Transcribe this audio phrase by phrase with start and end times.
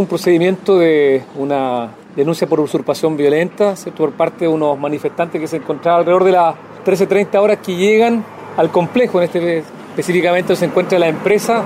[0.00, 5.56] un procedimiento de una denuncia por usurpación violenta por parte de unos manifestantes que se
[5.56, 8.24] encontraban alrededor de las 13.30 horas que llegan
[8.56, 9.18] al complejo.
[9.18, 9.58] En este
[9.90, 11.64] específicamente se encuentra la empresa,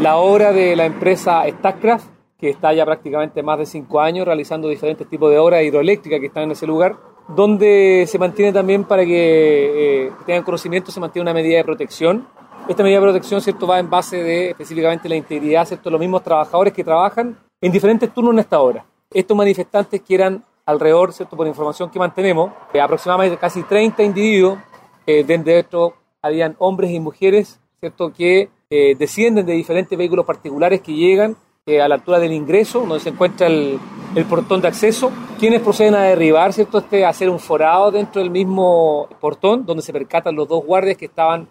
[0.00, 2.06] la obra de la empresa Statcraft,
[2.38, 6.26] que está ya prácticamente más de cinco años realizando diferentes tipos de obras hidroeléctricas que
[6.26, 6.96] están en ese lugar,
[7.28, 12.26] donde se mantiene también para que eh, tengan conocimiento, se mantiene una medida de protección.
[12.68, 13.66] Esta medida de protección ¿cierto?
[13.66, 18.12] va en base de específicamente la integridad de los mismos trabajadores que trabajan en diferentes
[18.12, 18.84] turnos en esta obra.
[19.12, 21.36] Estos manifestantes que eran alrededor, ¿cierto?
[21.36, 24.58] por información que mantenemos, eh, aproximadamente casi 30 individuos,
[25.06, 25.92] eh, dentro de estos
[26.22, 28.12] habían hombres y mujeres ¿cierto?
[28.12, 31.36] que eh, descienden de diferentes vehículos particulares que llegan
[31.66, 33.78] a la altura del ingreso, donde se encuentra el,
[34.16, 36.78] el, portón de acceso, quienes proceden a derribar, ¿cierto?
[36.78, 40.96] Este, a hacer un forado dentro del mismo portón, donde se percatan los dos guardias
[40.96, 41.46] que estaban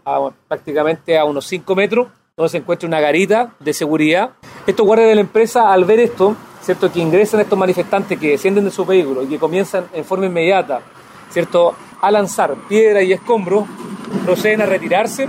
[0.50, 2.08] prácticamente a unos 5 metros,
[2.40, 4.32] donde se encuentra una garita de seguridad.
[4.66, 6.90] Estos guardias de la empresa, al ver esto, ¿cierto?
[6.90, 10.80] que ingresan estos manifestantes que descienden de sus vehículos y que comienzan en forma inmediata
[11.32, 11.76] ¿cierto?
[12.00, 13.66] a lanzar piedra y escombros,
[14.24, 15.28] proceden a retirarse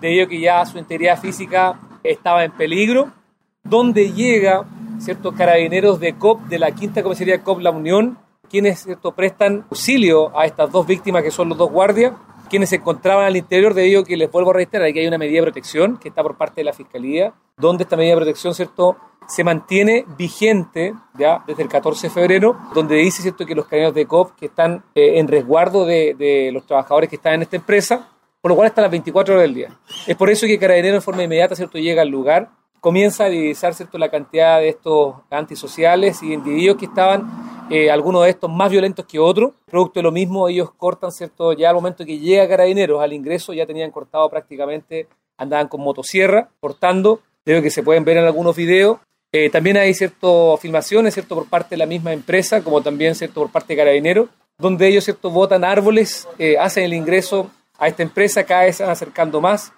[0.00, 3.12] debido a que ya su integridad física estaba en peligro,
[3.62, 4.64] donde llega
[4.98, 8.18] ciertos carabineros de COP, de la quinta comisaría COP La Unión,
[8.50, 9.12] quienes ¿cierto?
[9.12, 12.12] prestan auxilio a estas dos víctimas que son los dos guardias,
[12.50, 15.16] quienes se encontraban al interior debido a que les vuelvo a reiterar que hay una
[15.16, 18.54] medida de protección que está por parte de la Fiscalía, donde esta medida de protección
[18.54, 18.96] ¿cierto?
[19.26, 23.46] se mantiene vigente ya desde el 14 de febrero, donde dice ¿cierto?
[23.46, 27.34] que los carabineros de COP que están eh, en resguardo de, los trabajadores que están
[27.34, 28.08] en esta empresa,
[28.40, 29.78] por lo cual están las 24 horas del día.
[30.06, 31.78] Es por eso que Carabinero en forma inmediata ¿cierto?
[31.78, 33.96] llega al lugar, comienza a divisar ¿cierto?
[33.96, 37.30] la cantidad de estos antisociales y individuos que estaban,
[37.70, 39.52] eh, algunos de estos más violentos que otros.
[39.66, 41.52] Producto de lo mismo, ellos cortan, ¿cierto?
[41.52, 45.06] ya al momento que llega Carabineros al ingreso, ya tenían cortado prácticamente,
[45.38, 48.98] andaban con motosierra, cortando, creo que se pueden ver en algunos videos.
[49.32, 51.36] Eh, también hay ciertas filmaciones, ¿cierto?
[51.36, 55.04] por parte de la misma empresa, como también cierto por parte de Carabineros, donde ellos
[55.04, 59.40] cierto botan árboles, eh, hacen el ingreso a esta empresa, cada vez se van acercando
[59.40, 59.72] más,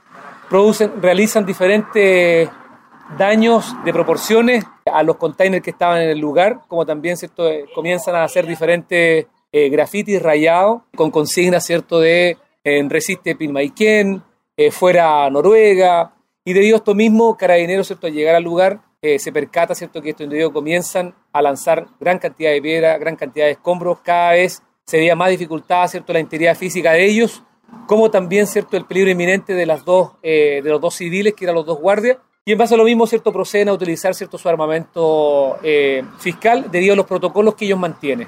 [0.48, 2.48] producen, realizan diferentes
[3.18, 7.48] daños de proporciones a los containers que estaban en el lugar, como también ¿cierto?
[7.74, 12.00] comienzan a hacer diferentes eh, grafitis rayados con consignas ¿cierto?
[12.00, 14.22] de en resiste Pinmaiken,
[14.56, 16.14] eh, fuera Noruega,
[16.44, 18.06] y debido a esto mismo, Carabineros ¿cierto?
[18.06, 20.00] al llegar al lugar eh, se percata ¿cierto?
[20.00, 24.32] que estos individuos comienzan a lanzar gran cantidad de piedra, gran cantidad de escombros, cada
[24.32, 26.12] vez se veía más dificultada ¿cierto?
[26.12, 27.42] la integridad física de ellos,
[27.86, 31.44] como también cierto el peligro inminente de las dos eh, de los dos civiles que
[31.44, 34.36] eran los dos guardias y en base a lo mismo cierto proceden a utilizar cierto
[34.36, 38.26] su armamento eh, fiscal debido a los protocolos que ellos mantienen.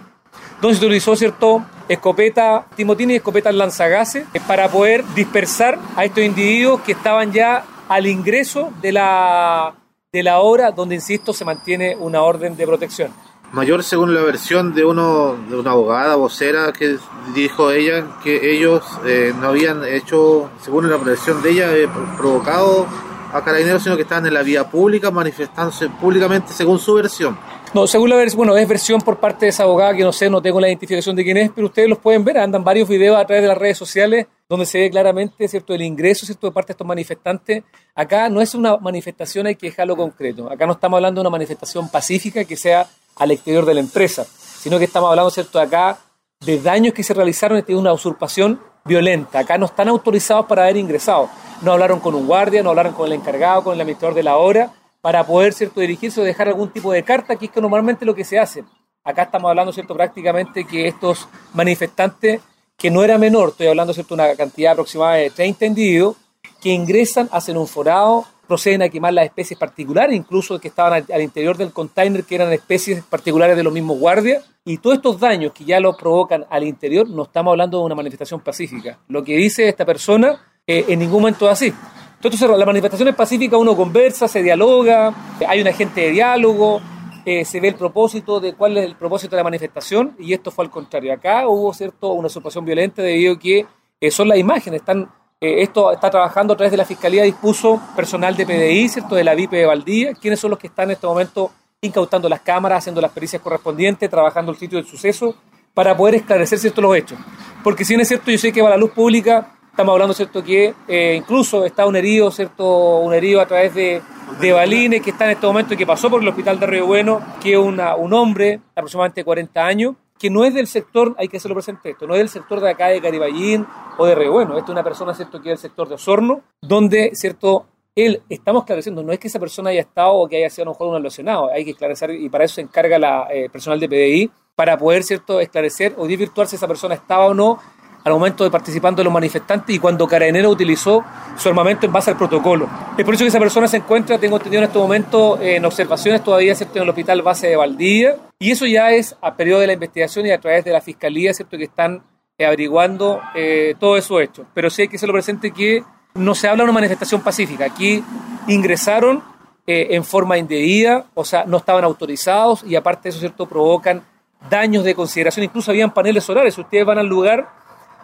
[0.60, 6.80] Se utilizó cierto escopeta Timotini y escopeta lanzagases eh, para poder dispersar a estos individuos
[6.82, 9.75] que estaban ya al ingreso de la
[10.12, 13.12] de la obra donde insisto se mantiene una orden de protección.
[13.52, 16.98] Mayor según la versión de uno de una abogada vocera que
[17.34, 21.69] dijo ella que ellos eh, no habían hecho según la versión de ella
[22.16, 22.86] provocado
[23.34, 27.36] a carabineros sino que estaban en la vía pública manifestándose públicamente según su versión
[27.74, 30.30] no, según la versión, bueno, es versión por parte de esa abogada que no sé,
[30.30, 33.18] no tengo la identificación de quién es, pero ustedes los pueden ver, andan varios videos
[33.18, 36.52] a través de las redes sociales donde se ve claramente, ¿cierto?, el ingreso, ¿cierto?, de
[36.52, 37.64] parte de estos manifestantes.
[37.96, 40.48] Acá no es una manifestación, hay que dejarlo concreto.
[40.48, 44.24] Acá no estamos hablando de una manifestación pacífica que sea al exterior de la empresa,
[44.24, 45.98] sino que estamos hablando, ¿cierto?, acá
[46.46, 49.40] de daños que se realizaron de una usurpación violenta.
[49.40, 51.28] Acá no están autorizados para haber ingresado.
[51.64, 54.36] No hablaron con un guardia, no hablaron con el encargado, con el administrador de la
[54.36, 55.80] obra, para poder ¿cierto?
[55.80, 58.64] dirigirse o dejar algún tipo de carta, que es que normalmente lo que se hace.
[59.02, 59.94] Acá estamos hablando ¿cierto?
[59.94, 62.42] prácticamente que estos manifestantes,
[62.76, 64.12] que no era menor, estoy hablando ¿cierto?
[64.12, 66.16] una cantidad aproximada de 30 individuos,
[66.60, 71.22] que ingresan, hacen un forado, proceden a quemar las especies particulares, incluso que estaban al,
[71.22, 75.52] interior del container, que eran especies particulares de los mismos guardias, y todos estos daños
[75.52, 78.98] que ya lo provocan al interior, no estamos hablando de una manifestación pacífica.
[79.08, 81.75] Lo que dice esta persona eh, en ningún momento es así.
[82.16, 85.12] Entonces, la manifestación es pacífica, uno conversa, se dialoga,
[85.47, 86.80] hay un agente de diálogo,
[87.26, 90.50] eh, se ve el propósito de cuál es el propósito de la manifestación y esto
[90.50, 91.12] fue al contrario.
[91.12, 93.66] Acá hubo cierto una usurpación violenta debido a que
[94.00, 95.08] eh, son las imágenes, están
[95.40, 99.14] eh, esto está trabajando a través de la Fiscalía, dispuso personal de PDI, ¿cierto?
[99.14, 101.50] de la VIP de Valdía, quienes son los que están en este momento
[101.82, 105.34] incautando las cámaras, haciendo las pericias correspondientes, trabajando el sitio del suceso,
[105.75, 107.19] para poder esclarecer cierto los hechos.
[107.62, 110.41] Porque si bien es cierto, yo sé que para la luz pública Estamos hablando, ¿cierto?,
[110.41, 114.00] que eh, incluso está un herido, ¿cierto?, un herido a través de,
[114.41, 116.87] de balines que está en este momento y que pasó por el hospital de Río
[116.87, 121.38] Bueno, que es un hombre aproximadamente 40 años, que no es del sector, hay que
[121.38, 123.67] hacerlo presente esto, no es del sector de acá de Cariballín
[123.99, 126.43] o de Río Bueno, esto es una persona, ¿cierto?, que es del sector de Osorno,
[126.62, 127.67] donde, ¿cierto?,
[127.97, 130.67] él, estamos esclareciendo, no es que esa persona haya estado o que haya sido a
[130.67, 133.81] lo mejor un lesionado, hay que esclarecer y para eso se encarga la eh, personal
[133.81, 137.59] de PDI para poder cierto esclarecer o desvirtuar si esa persona estaba o no
[138.04, 141.02] al momento de participando de los manifestantes y cuando Carabinero utilizó
[141.36, 142.68] su armamento en base al protocolo.
[142.96, 146.22] Es por eso que esa persona se encuentra, tengo entendido en este momento, en observaciones
[146.22, 146.78] todavía ¿cierto?
[146.78, 150.26] en el hospital base de Valdivia y eso ya es a periodo de la investigación
[150.26, 151.56] y a través de la fiscalía, ¿cierto?
[151.56, 152.02] que están
[152.38, 154.44] averiguando eh, todo eso hecho.
[154.52, 155.82] Pero sí hay que lo presente que
[156.14, 157.64] no se habla de una manifestación pacífica.
[157.64, 158.04] Aquí
[158.48, 159.22] ingresaron
[159.66, 164.02] eh, en forma indebida, o sea, no estaban autorizados y aparte de eso, ¿cierto?, provocan
[164.50, 165.44] daños de consideración.
[165.44, 166.54] Incluso habían paneles solares.
[166.54, 167.48] Si ustedes van al lugar,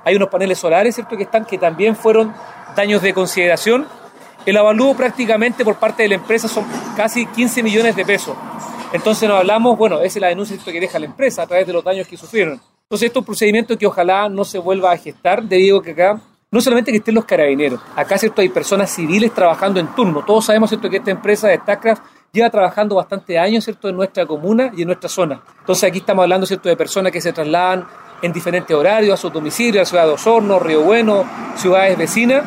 [0.04, 2.32] hay unos paneles solares, ¿cierto?, que están, que también fueron
[2.74, 3.86] daños de consideración.
[4.46, 6.64] El avalúo prácticamente por parte de la empresa son
[6.96, 8.36] casi 15 millones de pesos.
[8.92, 11.72] Entonces nos hablamos, bueno, esa es la denuncia que deja la empresa a través de
[11.72, 12.60] los daños que sufrieron.
[12.82, 16.20] Entonces, esto es un procedimiento que ojalá no se vuelva a gestar, debido que acá
[16.50, 20.24] no solamente que estén los carabineros, acá cierto hay personas civiles trabajando en turno.
[20.24, 22.02] Todos sabemos cierto que esta empresa de StarCraft
[22.32, 25.40] lleva trabajando bastante años cierto en nuestra comuna y en nuestra zona.
[25.60, 27.86] Entonces aquí estamos hablando cierto de personas que se trasladan
[28.22, 31.24] en diferentes horarios a su domicilio, a ciudad de Osorno, Río Bueno,
[31.56, 32.44] ciudades vecinas,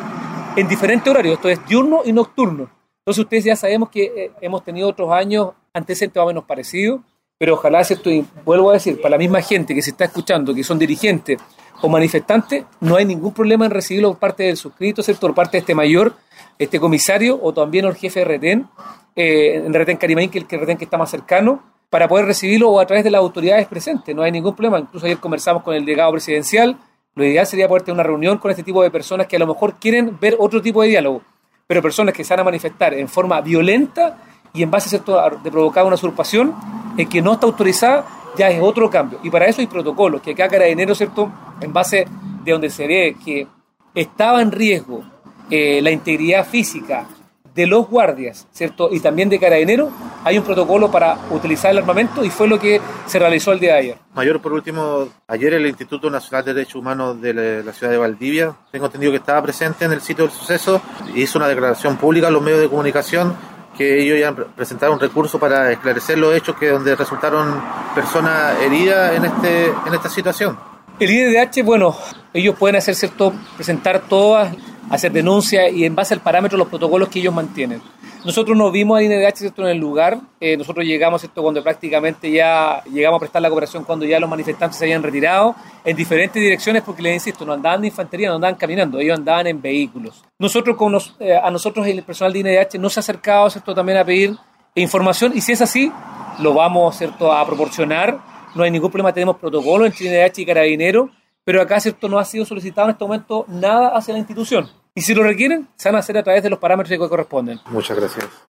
[0.56, 1.34] en diferentes horarios.
[1.34, 2.70] Esto es diurno y nocturno.
[2.98, 7.00] Entonces ustedes ya sabemos que eh, hemos tenido otros años antecedentes más o menos parecidos,
[7.36, 8.10] pero ojalá, ¿cierto?
[8.10, 11.38] y vuelvo a decir, para la misma gente que se está escuchando, que son dirigentes
[11.82, 15.26] o manifestantes, no hay ningún problema en recibirlo por parte del suscrito, ¿cierto?
[15.26, 16.14] por parte de este mayor,
[16.58, 18.68] este comisario o también el jefe de retén,
[19.16, 22.70] eh, en retén Carimaín, que es el retén que está más cercano, para poder recibirlo
[22.70, 24.16] o a través de las autoridades presentes.
[24.16, 24.80] No hay ningún problema.
[24.80, 26.76] Incluso ayer conversamos con el delegado presidencial.
[27.14, 29.46] Lo ideal sería poder tener una reunión con este tipo de personas que a lo
[29.46, 31.22] mejor quieren ver otro tipo de diálogo,
[31.68, 34.18] pero personas que se van a manifestar en forma violenta
[34.52, 35.22] y en base ¿cierto?
[35.40, 36.52] de provocar una usurpación
[36.98, 38.04] eh, que no está autorizada,
[38.36, 39.20] ya es otro cambio.
[39.22, 41.30] Y para eso hay protocolos, que acá Carabinero, ¿cierto?
[41.60, 42.08] En base
[42.42, 43.46] de donde se ve que
[43.94, 45.04] estaba en riesgo
[45.48, 47.06] eh, la integridad física
[47.54, 48.88] de los guardias, ¿cierto?
[48.90, 49.92] Y también de Carabinero,
[50.24, 53.74] hay un protocolo para utilizar el armamento y fue lo que se realizó el día
[53.74, 53.98] de ayer.
[54.14, 58.54] Mayor, por último, ayer el Instituto Nacional de Derechos Humanos de la ciudad de Valdivia,
[58.72, 60.80] tengo entendido que estaba presente en el sitio del suceso,
[61.14, 63.36] hizo una declaración pública a los medios de comunicación
[63.76, 67.60] que ellos ya presentaron un recurso para esclarecer los hechos que donde resultaron
[67.94, 70.56] personas heridas en este en esta situación.
[71.00, 71.96] El IDH, bueno,
[72.32, 74.54] ellos pueden hacer cierto, presentar todas,
[74.90, 77.82] hacer denuncias y en base al parámetro los protocolos que ellos mantienen.
[78.24, 79.62] Nosotros nos vimos al INDH ¿cierto?
[79.64, 81.42] en el lugar, eh, nosotros llegamos ¿cierto?
[81.42, 85.54] cuando prácticamente ya llegamos a prestar la cooperación cuando ya los manifestantes se habían retirado
[85.84, 89.46] en diferentes direcciones porque les insisto, no andaban de infantería, no andaban caminando, ellos andaban
[89.48, 90.24] en vehículos.
[90.38, 94.34] Nosotros con eh, a nosotros el personal de INDH nos ha acercado también a pedir
[94.74, 95.92] información y si es así,
[96.38, 97.30] lo vamos ¿cierto?
[97.30, 98.18] a proporcionar.
[98.54, 101.10] No hay ningún problema, tenemos protocolo entre INDH y Carabinero,
[101.44, 102.08] pero acá ¿cierto?
[102.08, 104.70] no ha sido solicitado en este momento nada hacia la institución.
[104.96, 107.58] Y si lo requieren, se van a hacer a través de los parámetros que corresponden.
[107.66, 108.26] Muchas gracias.